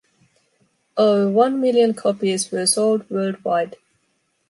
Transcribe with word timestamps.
Over 0.97 1.29
one 1.29 1.61
million 1.61 1.93
copies 1.93 2.49
were 2.49 2.65
sold 2.65 3.07
worldwide. 3.11 3.75